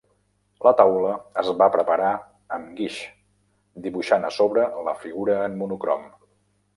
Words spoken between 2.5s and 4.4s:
amb guix, dibuixant a